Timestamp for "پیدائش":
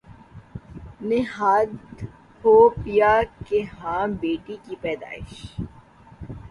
4.81-5.31